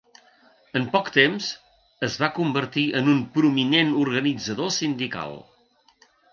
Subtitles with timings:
[0.79, 1.49] En poc temps
[2.07, 5.41] es va convertir en un prominent organitzador sindical.